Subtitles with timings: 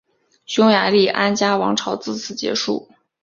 [0.47, 2.89] 匈牙利安茄王朝自此结束。